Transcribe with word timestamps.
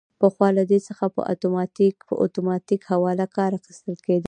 پخوا 0.19 0.47
له 0.57 0.63
دې 0.71 0.79
څخه 0.87 1.05
په 1.15 1.21
اتوماتیک 2.27 2.79
حواله 2.91 3.25
کار 3.37 3.51
اخیستل 3.59 3.95
کیده. 4.05 4.19